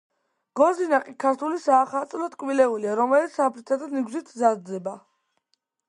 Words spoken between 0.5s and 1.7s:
გოზინაყი ქართული